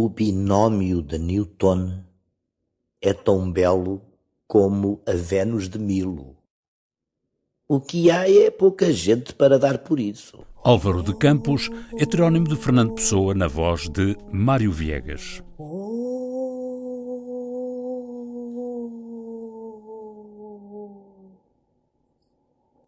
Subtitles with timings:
[0.00, 2.04] O binómio de Newton
[3.02, 4.00] é tão belo
[4.46, 6.36] como a Vênus de Milo.
[7.66, 10.38] O que há é pouca gente para dar por isso.
[10.62, 15.42] Álvaro de Campos, heterónimo de Fernando Pessoa, na voz de Mário Viegas.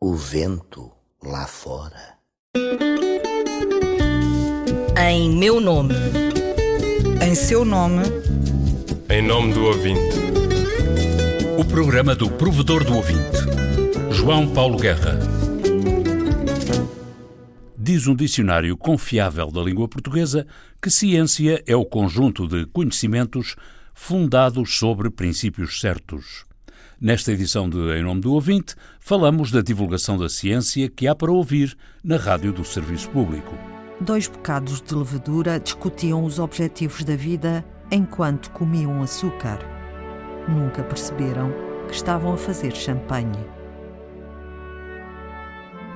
[0.00, 2.20] O vento lá fora.
[4.96, 5.94] Em meu nome.
[7.30, 8.02] Em seu nome.
[9.08, 10.16] Em nome do ouvinte.
[11.56, 13.38] O programa do provedor do ouvinte.
[14.10, 15.16] João Paulo Guerra.
[17.78, 20.44] Diz um dicionário confiável da língua portuguesa
[20.82, 23.54] que ciência é o conjunto de conhecimentos
[23.94, 26.44] fundados sobre princípios certos.
[27.00, 31.30] Nesta edição de Em Nome do Ouvinte, falamos da divulgação da ciência que há para
[31.30, 33.69] ouvir na Rádio do Serviço Público.
[34.00, 39.58] Dois bocados de levedura discutiam os objetivos da vida enquanto comiam açúcar.
[40.48, 41.52] Nunca perceberam
[41.86, 43.44] que estavam a fazer champanhe.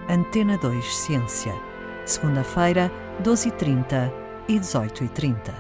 [0.07, 1.55] Antena 2 Ciência.
[2.05, 4.13] Segunda-feira, 12h30
[4.49, 5.55] e 18h30.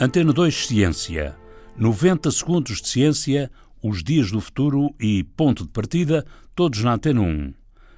[0.00, 1.36] Antena 2 Ciência.
[1.76, 3.50] 90 segundos de ciência,
[3.82, 7.52] os dias do futuro e ponto de partida, todos na Antena 1.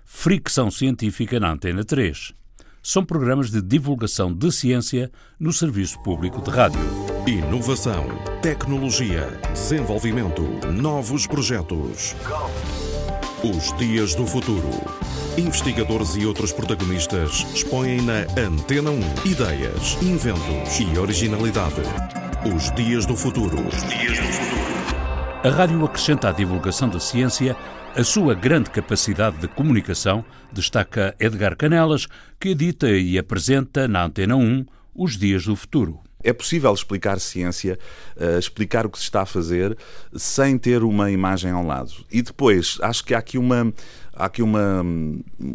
[0.05, 2.35] Fricção científica na Antena 3.
[2.83, 6.81] São programas de divulgação de ciência no Serviço Público de Rádio.
[7.27, 8.07] Inovação,
[8.41, 12.15] tecnologia, desenvolvimento, novos projetos.
[13.43, 14.71] Os Dias do Futuro.
[15.37, 21.83] Investigadores e outros protagonistas expõem na Antena 1 ideias, inventos e originalidade.
[22.55, 23.59] Os Dias do Futuro.
[23.67, 24.89] Os Dias do Futuro.
[25.45, 27.57] A rádio acrescenta à divulgação da ciência
[27.95, 32.07] a sua grande capacidade de comunicação, destaca Edgar Canelas,
[32.39, 34.65] que edita e apresenta na Antena 1
[34.95, 36.01] os Dias do Futuro.
[36.23, 37.79] É possível explicar ciência,
[38.17, 39.77] uh, explicar o que se está a fazer,
[40.15, 41.93] sem ter uma imagem ao lado.
[42.11, 43.73] E depois, acho que há aqui uma,
[44.19, 44.85] há aqui uma,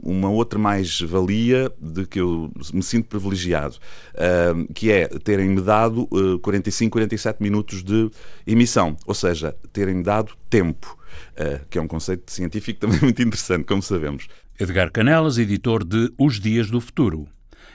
[0.02, 3.76] uma outra mais-valia de que eu me sinto privilegiado,
[4.16, 8.10] uh, que é terem-me dado uh, 45, 47 minutos de
[8.48, 10.98] emissão, ou seja, terem-me dado tempo,
[11.38, 14.28] uh, que é um conceito científico também muito interessante, como sabemos.
[14.58, 17.28] Edgar Canelas, editor de Os Dias do Futuro.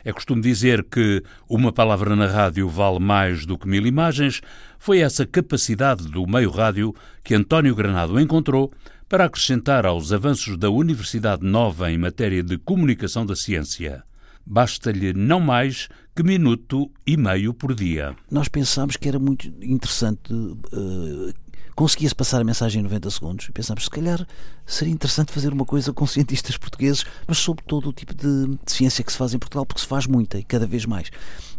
[0.04, 4.40] É costume dizer que uma palavra na rádio vale mais do que mil imagens.
[4.78, 6.94] Foi essa capacidade do meio rádio
[7.24, 8.72] que António Granado encontrou
[9.08, 14.02] para acrescentar aos avanços da Universidade Nova em matéria de comunicação da ciência.
[14.44, 18.14] Basta-lhe não mais que minuto e meio por dia.
[18.30, 20.32] Nós pensámos que era muito interessante.
[20.32, 21.32] Uh,
[21.78, 24.26] Conseguia-se passar a mensagem em 90 segundos pensámos, se calhar
[24.66, 28.72] seria interessante fazer uma coisa com cientistas portugueses, mas sobre todo o tipo de, de
[28.72, 31.08] ciência que se faz em Portugal, porque se faz muita e cada vez mais.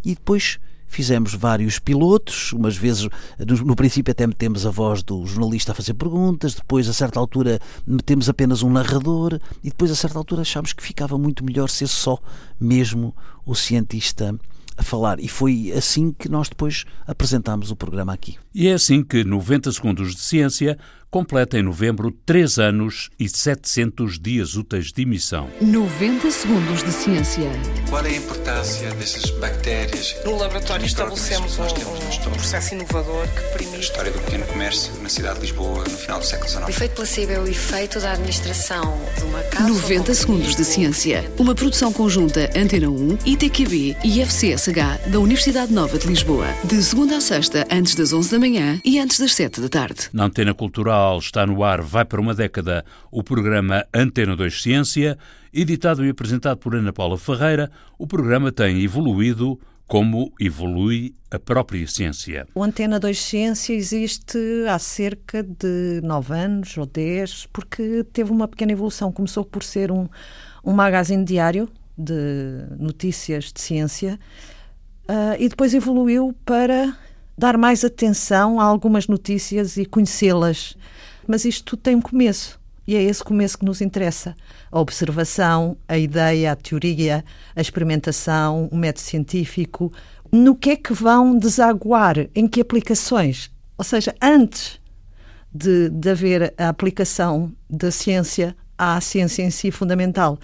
[0.03, 3.07] E depois Fizemos vários pilotos, umas vezes,
[3.63, 7.59] no, princípio até metemos a voz do jornalista a fazer perguntas, depois a certa altura
[7.85, 11.87] metemos apenas um narrador e depois a certa altura achámos que ficava muito melhor ser
[11.87, 12.19] só
[12.59, 14.35] mesmo o cientista
[14.75, 15.19] a falar.
[15.19, 18.37] E foi assim que nós depois apresentámos o programa aqui.
[18.53, 20.77] E é assim que 90 Segundos de Ciência
[21.09, 25.49] completa em novembro 3 anos e 700 dias úteis de emissão.
[25.59, 27.49] 90 Segundos de Ciência.
[27.89, 30.15] Qual é a importância dessas bactérias?
[30.23, 33.69] No laboratório estabelecemos um, um, processo inovador que permite...
[33.79, 36.65] A história do pequeno comércio na cidade de Lisboa no final do século XIX.
[36.65, 39.69] O efeito placebo é o efeito da administração de uma casa...
[39.69, 41.31] 90 Segundos de Ciência.
[41.39, 46.45] Uma produção conjunta Antena 1, ITQB e FCSH da Universidade Nova de Lisboa.
[46.65, 50.09] De segunda a sexta, antes das 11 da manhã e antes das 7 da tarde.
[50.13, 55.17] Na Antena Cultural está no ar Vai para uma Década, o programa Antena 2 Ciência,
[55.53, 57.71] editado e apresentado por Ana Paula Ferreira.
[57.97, 62.45] O programa tem evoluído como evolui a própria ciência.
[62.53, 64.37] O Antena 2 Ciência existe
[64.69, 69.11] há cerca de 9 anos ou 10, porque teve uma pequena evolução.
[69.11, 70.07] Começou por ser um,
[70.63, 71.67] um magazine diário
[71.97, 74.19] de notícias de ciência
[75.09, 76.95] uh, e depois evoluiu para
[77.39, 80.75] dar mais atenção a algumas notícias e conhecê-las.
[81.25, 82.59] Mas isto tudo tem um começo.
[82.85, 84.35] E é esse começo que nos interessa.
[84.69, 87.23] A observação, a ideia, a teoria,
[87.55, 89.93] a experimentação, o método científico.
[90.29, 92.27] No que é que vão desaguar?
[92.35, 93.49] Em que aplicações?
[93.77, 94.77] Ou seja, antes
[95.53, 100.37] de, de haver a aplicação da ciência, há a ciência em si fundamental.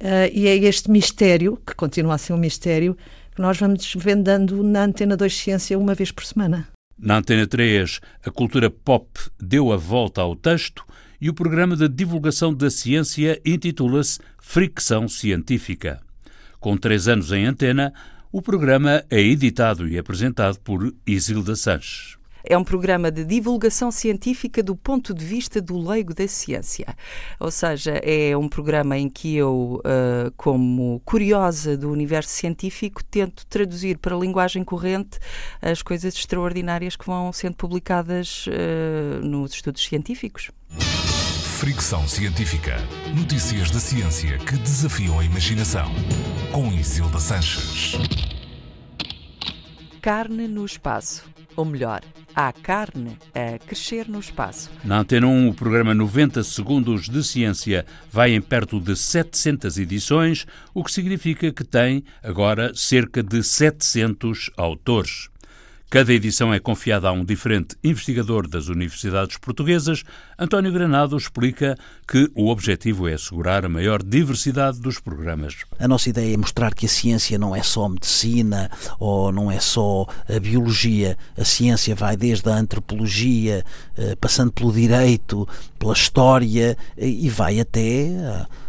[0.00, 2.96] Uh, e é este mistério, que continua a ser um mistério,
[3.38, 6.66] que nós vamos desvendando na Antena 2 Ciência uma vez por semana.
[6.98, 9.08] Na Antena 3, a cultura pop
[9.40, 10.84] deu a volta ao texto
[11.20, 16.00] e o programa de divulgação da ciência intitula-se Fricção Científica.
[16.58, 17.94] Com três anos em antena,
[18.30, 22.17] O programa é editado e apresentado por Isilda Sanches.
[22.44, 26.96] É um programa de divulgação científica do ponto de vista do leigo da ciência.
[27.38, 33.46] Ou seja, é um programa em que eu, uh, como curiosa do universo científico, tento
[33.46, 35.18] traduzir para a linguagem corrente
[35.60, 40.50] as coisas extraordinárias que vão sendo publicadas uh, nos estudos científicos.
[41.58, 42.76] Fricção Científica.
[43.16, 45.90] Notícias da ciência que desafiam a imaginação.
[46.52, 48.37] Com Isilda Sanches.
[50.08, 51.22] Carne no espaço.
[51.54, 52.00] Ou melhor,
[52.34, 54.70] há carne a crescer no espaço.
[54.82, 60.46] Na Antena 1, o programa 90 Segundos de Ciência vai em perto de 700 edições,
[60.72, 65.28] o que significa que tem agora cerca de 700 autores.
[65.90, 70.04] Cada edição é confiada a um diferente investigador das universidades portuguesas.
[70.38, 75.56] António Granado explica que o objetivo é assegurar a maior diversidade dos programas.
[75.78, 79.58] A nossa ideia é mostrar que a ciência não é só medicina ou não é
[79.60, 81.16] só a biologia.
[81.38, 83.64] A ciência vai desde a antropologia,
[83.96, 85.48] eh, passando pelo direito,
[85.78, 88.10] pela história eh, e vai até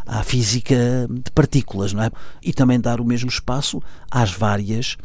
[0.08, 2.12] à física de partículas, não é?
[2.42, 4.96] E também dar o mesmo espaço às várias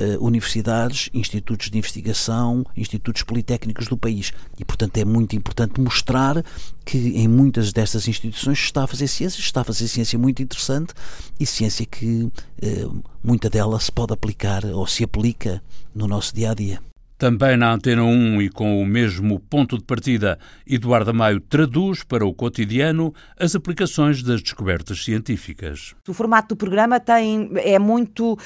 [0.00, 4.32] uh, universidades, institutos de investigação, institutos politécnicos do país.
[4.58, 6.44] E, portanto, é muito importante mostrar
[6.84, 10.94] que em muitas destas instituições está a fazer ciência, está a fazer ciência muito interessante
[11.38, 15.62] e ciência que uh, muita dela se pode aplicar ou se aplica
[15.94, 16.89] no nosso dia a dia.
[17.20, 22.24] Também na Antena 1 e com o mesmo ponto de partida, Eduardo Maio traduz para
[22.24, 25.94] o cotidiano as aplicações das descobertas científicas.
[26.08, 28.38] O formato do programa tem, é muito uh,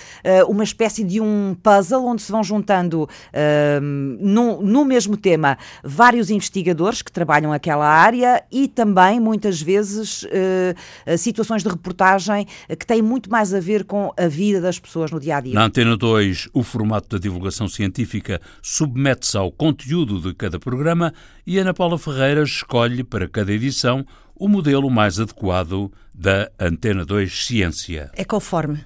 [0.51, 6.29] uma espécie de um puzzle onde se vão juntando uh, no, no mesmo tema vários
[6.29, 12.45] investigadores que trabalham aquela área e também, muitas vezes, uh, situações de reportagem
[12.77, 15.55] que têm muito mais a ver com a vida das pessoas no dia a dia.
[15.55, 21.13] Na Antena 2, o formato da divulgação científica submete-se ao conteúdo de cada programa
[21.47, 27.45] e Ana Paula Ferreira escolhe para cada edição o modelo mais adequado da Antena 2
[27.45, 28.11] Ciência.
[28.15, 28.83] É conforme.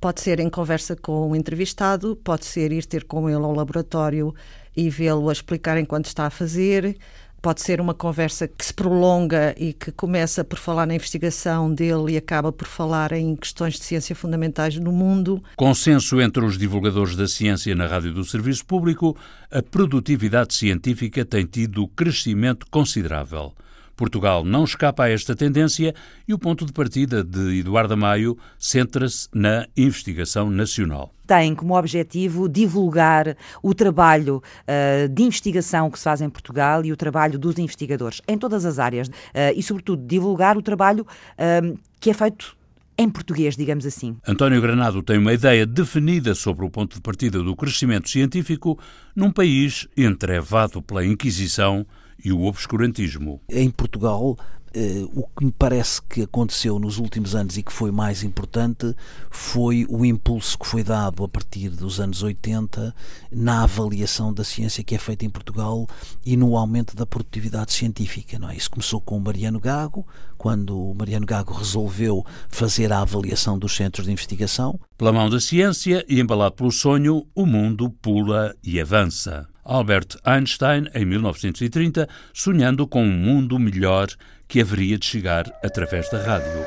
[0.00, 4.34] Pode ser em conversa com o entrevistado, pode ser ir ter com ele ao laboratório
[4.74, 6.96] e vê-lo a explicar enquanto está a fazer,
[7.44, 12.12] Pode ser uma conversa que se prolonga e que começa por falar na investigação dele
[12.12, 15.44] e acaba por falar em questões de ciência fundamentais no mundo.
[15.54, 19.14] Consenso entre os divulgadores da ciência na Rádio do Serviço Público,
[19.50, 23.52] a produtividade científica tem tido crescimento considerável.
[23.96, 25.94] Portugal não escapa a esta tendência
[26.26, 32.48] e o ponto de partida de Eduardo Maio centra-se na investigação nacional tem como objetivo
[32.48, 37.58] divulgar o trabalho uh, de investigação que se faz em Portugal e o trabalho dos
[37.58, 39.12] investigadores em todas as áreas uh,
[39.56, 41.06] e, sobretudo, divulgar o trabalho
[41.38, 42.54] uh, que é feito
[42.96, 44.16] em português, digamos assim.
[44.26, 48.78] António Granado tem uma ideia definida sobre o ponto de partida do crescimento científico
[49.16, 51.84] num país entrevado pela Inquisição
[52.24, 53.40] e o obscurantismo.
[53.48, 54.36] Em Portugal,
[54.76, 58.92] Uh, o que me parece que aconteceu nos últimos anos e que foi mais importante
[59.30, 62.92] foi o impulso que foi dado a partir dos anos 80
[63.30, 65.86] na avaliação da ciência que é feita em Portugal
[66.26, 68.36] e no aumento da produtividade científica.
[68.36, 68.56] Não é?
[68.56, 70.04] Isso começou com o Mariano Gago,
[70.36, 74.80] quando o Mariano Gago resolveu fazer a avaliação dos centros de investigação.
[74.98, 79.46] Pela mão da ciência e embalado pelo sonho, o mundo pula e avança.
[79.64, 84.08] Albert Einstein, em 1930, sonhando com um mundo melhor
[84.46, 86.66] que haveria de chegar através da rádio.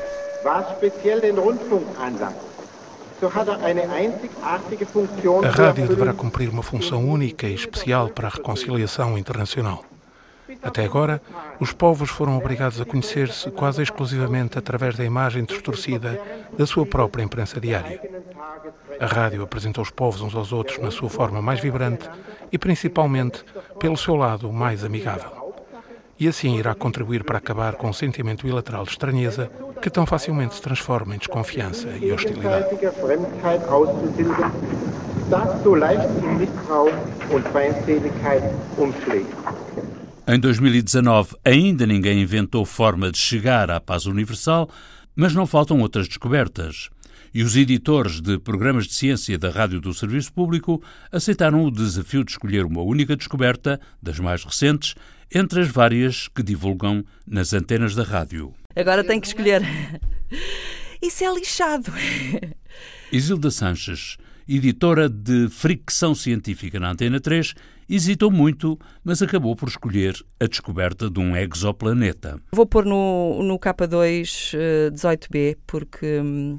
[5.44, 9.87] A rádio deverá cumprir uma função única e especial para a reconciliação internacional.
[10.62, 11.20] Até agora,
[11.60, 16.20] os povos foram obrigados a conhecer-se quase exclusivamente através da imagem distorcida
[16.56, 18.00] da sua própria imprensa diária.
[19.00, 22.08] A rádio apresenta os povos uns aos outros na sua forma mais vibrante
[22.50, 23.44] e principalmente
[23.78, 25.54] pelo seu lado mais amigável.
[26.18, 29.48] E assim irá contribuir para acabar com o sentimento bilateral de estranheza
[29.80, 32.66] que tão facilmente se transforma em desconfiança e hostilidade.
[40.28, 44.68] Em 2019, ainda ninguém inventou forma de chegar à paz universal,
[45.16, 46.90] mas não faltam outras descobertas
[47.34, 52.24] e os editores de programas de ciência da Rádio do Serviço Público aceitaram o desafio
[52.24, 54.94] de escolher uma única descoberta, das mais recentes,
[55.32, 58.54] entre as várias que divulgam nas antenas da rádio.
[58.74, 59.62] Agora tem que escolher.
[61.02, 61.92] Isso é lixado.
[63.12, 64.16] Isilda Sanches,
[64.48, 67.54] editora de Fricção Científica na Antena 3,
[67.88, 72.40] hesitou muito, mas acabou por escolher a descoberta de um exoplaneta.
[72.52, 74.56] Vou pôr no, no K2
[74.92, 76.58] 18b, porque hum,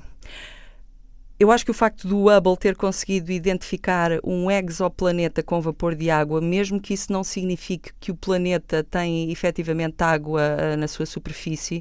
[1.40, 6.10] Eu acho que o facto do Hubble ter conseguido identificar um exoplaneta com vapor de
[6.10, 11.06] água, mesmo que isso não signifique que o planeta tem efetivamente água uh, na sua
[11.06, 11.78] superfície,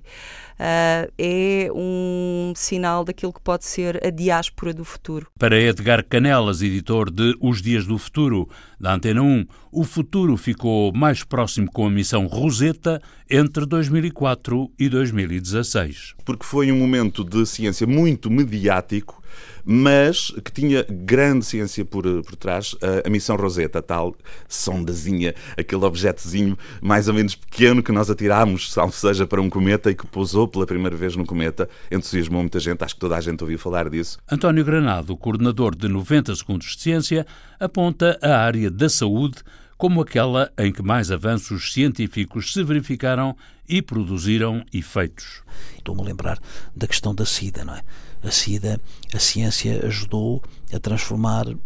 [0.60, 5.26] uh, é um sinal daquilo que pode ser a diáspora do futuro.
[5.36, 8.48] Para Edgar Canelas, editor de Os Dias do Futuro,
[8.78, 14.88] da Antena 1, o futuro ficou mais próximo com a missão Rosetta entre 2004 e
[14.88, 16.14] 2016.
[16.24, 19.20] Porque foi um momento de ciência muito mediático
[19.64, 22.74] mas que tinha grande ciência por, por trás.
[22.82, 24.14] A, a missão Rosetta, tal
[24.48, 29.90] sondazinha, aquele objetozinho mais ou menos pequeno que nós atirámos, salvo seja, para um cometa
[29.90, 33.20] e que pousou pela primeira vez no cometa, entusiasmou muita gente, acho que toda a
[33.20, 34.18] gente ouviu falar disso.
[34.30, 37.26] António Granado, coordenador de 90 Segundos de Ciência,
[37.58, 39.42] aponta a área da saúde
[39.76, 43.36] como aquela em que mais avanços científicos se verificaram
[43.68, 45.42] e produziram efeitos.
[45.76, 46.38] Estou-me a lembrar
[46.74, 47.82] da questão da SIDA, não é?
[48.22, 48.80] A SIDA,
[49.14, 51.56] a ciência ajudou a transformar uh,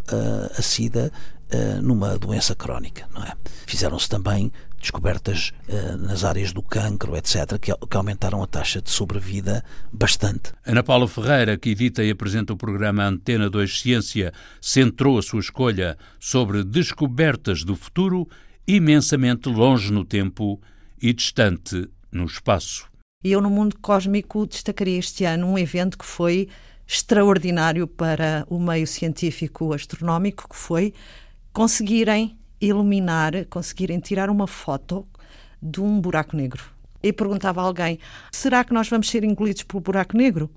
[0.56, 1.12] a SIDA
[1.52, 3.32] uh, numa doença crónica, não é?
[3.66, 8.90] Fizeram-se também descobertas uh, nas áreas do cancro, etc., que, que, aumentaram a taxa de
[8.90, 10.52] sobrevida bastante.
[10.66, 15.40] Ana Paula Ferreira, que edita e apresenta o programa Antena 2 Ciência, centrou a sua
[15.40, 18.28] escolha sobre descobertas do futuro
[18.66, 20.60] imensamente longe no tempo
[21.00, 22.91] e distante no espaço.
[23.22, 26.48] E eu, no mundo cósmico, destacaria este ano um evento que foi
[26.86, 30.92] extraordinário para o meio científico astronómico, que foi
[31.52, 35.06] conseguirem iluminar, conseguirem tirar uma foto
[35.62, 36.64] de um buraco negro.
[37.02, 37.98] E perguntava a alguém:
[38.30, 40.50] será que nós vamos ser engolidos pelo buraco negro?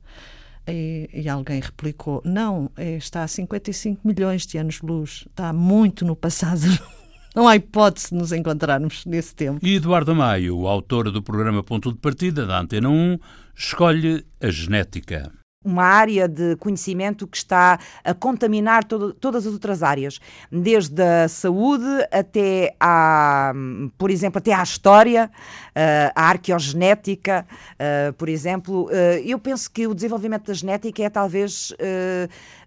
[0.68, 6.16] E, e, alguém replicou: não, é, está a 55 milhões de anos-luz, está muito no
[6.16, 6.62] passado.
[7.36, 9.60] Não há hipótese de nos encontrarmos nesse tempo.
[9.62, 13.20] E Eduardo Maio, autora do programa Ponto de Partida da Antena 1,
[13.54, 15.32] escolhe a genética
[15.66, 20.20] uma área de conhecimento que está a contaminar todo, todas as outras áreas,
[20.52, 23.52] desde a saúde até à,
[23.98, 28.86] por exemplo, até à história, uh, à arqueogenética, uh, por exemplo.
[28.86, 31.74] Uh, eu penso que o desenvolvimento da genética é talvez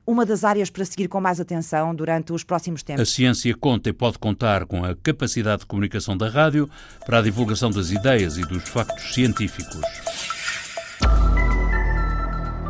[0.07, 3.03] uma das áreas para seguir com mais atenção durante os próximos tempos.
[3.03, 6.69] A ciência conta e pode contar com a capacidade de comunicação da rádio
[7.05, 10.38] para a divulgação das ideias e dos factos científicos.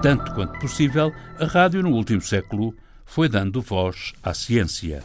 [0.03, 2.75] Tanto quanto possível, a rádio no último século
[3.05, 5.03] foi dando voz à ciência.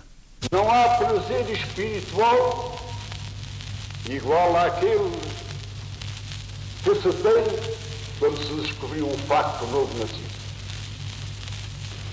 [0.52, 2.80] Não há prazer espiritual
[4.10, 5.12] igual àquele
[6.84, 7.74] que se tem
[8.20, 10.44] quando se descobriu um facto novo na ciência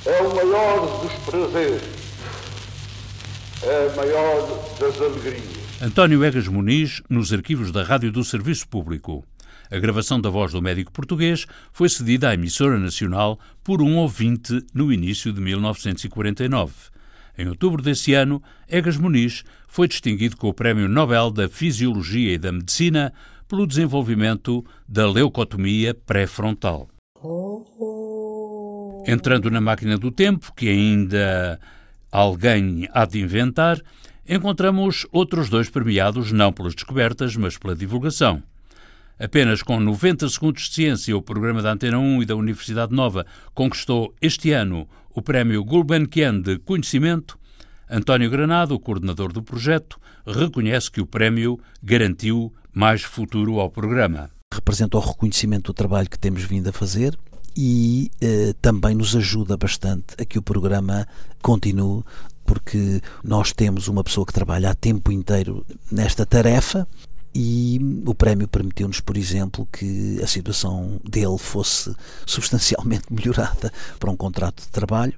[0.06, 1.82] é o maior dos prazeres,
[3.62, 5.60] é a maior das alegrias.
[5.82, 9.24] António Egas Muniz, nos arquivos da Rádio do Serviço Público.
[9.70, 14.66] A gravação da voz do médico português foi cedida à emissora nacional por um ouvinte
[14.74, 16.72] no início de 1949.
[17.38, 22.38] Em outubro desse ano, Egas Muniz foi distinguido com o Prémio Nobel da Fisiologia e
[22.38, 23.12] da Medicina
[23.46, 26.88] pelo desenvolvimento da leucotomia pré-frontal.
[29.06, 31.60] Entrando na máquina do tempo, que ainda
[32.10, 33.80] alguém há de inventar,
[34.28, 38.42] encontramos outros dois premiados não pelas descobertas, mas pela divulgação.
[39.20, 43.26] Apenas com 90 segundos de ciência, o programa da Antena 1 e da Universidade Nova
[43.52, 47.38] conquistou este ano o prémio Gulbenkian de Conhecimento.
[47.90, 54.30] António Granado, coordenador do projeto, reconhece que o prémio garantiu mais futuro ao programa.
[54.54, 57.14] Representa o reconhecimento do trabalho que temos vindo a fazer
[57.54, 61.06] e eh, também nos ajuda bastante a que o programa
[61.42, 62.02] continue,
[62.46, 66.88] porque nós temos uma pessoa que trabalha a tempo inteiro nesta tarefa
[67.34, 71.94] e o prémio permitiu-nos, por exemplo, que a situação dele fosse
[72.26, 75.14] substancialmente melhorada para um contrato de trabalho.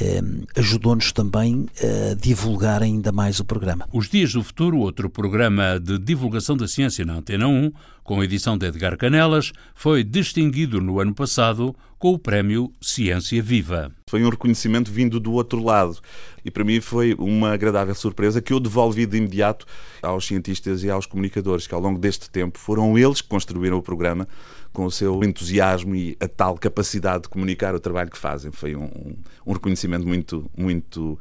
[0.00, 0.20] Eh,
[0.56, 3.88] Ajudou-nos também a divulgar ainda mais o programa.
[3.92, 8.24] Os Dias do Futuro, outro programa de divulgação da ciência na Antena 1, com a
[8.24, 13.90] edição de Edgar Canelas, foi distinguido no ano passado com o prémio Ciência Viva.
[14.08, 15.98] Foi um reconhecimento vindo do outro lado
[16.44, 19.66] e para mim foi uma agradável surpresa que eu devolvi de imediato
[20.00, 23.82] aos cientistas e aos comunicadores, que ao longo deste tempo foram eles que construíram o
[23.82, 24.26] programa
[24.72, 28.50] com o seu entusiasmo e a tal capacidade de comunicar o trabalho que fazem.
[28.50, 31.18] Foi um, um reconhecimento muito, muito,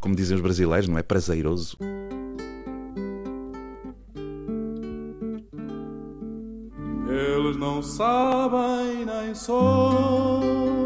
[0.00, 1.02] como dizem os brasileiros, não é?
[1.02, 1.76] Prazeroso.
[7.08, 10.76] Eles não sabem nem sonham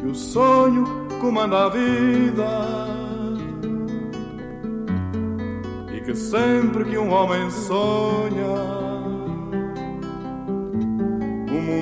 [0.00, 0.84] que o sonho
[1.20, 2.86] comanda a vida
[5.92, 8.75] e que sempre que um homem sonha,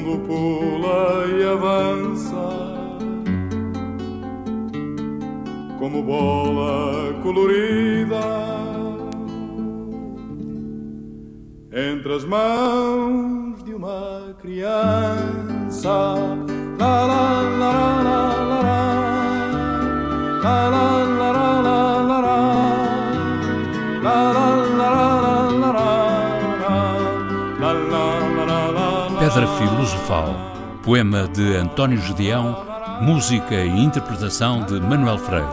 [0.05, 2.35] mundo pula e avança
[5.79, 8.21] como bola colorida
[11.73, 16.15] entre as mãos de uma criança.
[16.79, 18.83] La, la, la, la, la, la,
[20.43, 20.74] la, la,
[29.35, 30.33] Pedra Filosofal,
[30.85, 32.57] poema de António Gedeão,
[33.01, 35.45] música e interpretação de Manuel Freire.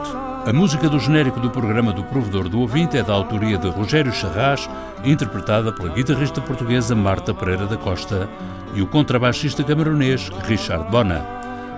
[0.45, 4.13] A música do genérico do programa do Provedor do Ouvinte é da autoria de Rogério
[4.13, 4.69] Charras,
[5.03, 8.29] interpretada pela guitarrista portuguesa Marta Pereira da Costa
[8.75, 11.25] e o contrabaixista camaronês Richard Bona.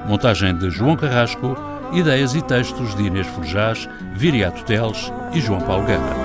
[0.05, 1.55] Montagem de João Carrasco,
[1.93, 6.17] ideias e textos de Inês Forjás, Viriato Teles e João Paulo Guerra.